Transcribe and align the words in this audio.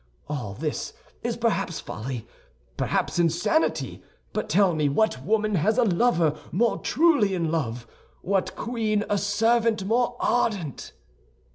All 0.27 0.55
this 0.55 0.93
is 1.21 1.37
perhaps 1.37 1.79
folly—perhaps 1.79 3.19
insanity; 3.19 4.01
but 4.33 4.49
tell 4.49 4.73
me 4.73 4.89
what 4.89 5.23
woman 5.23 5.53
has 5.53 5.77
a 5.77 5.83
lover 5.83 6.35
more 6.51 6.79
truly 6.79 7.35
in 7.35 7.51
love; 7.51 7.85
what 8.23 8.55
queen 8.55 9.03
a 9.11 9.19
servant 9.19 9.85
more 9.85 10.17
ardent?" 10.19 10.93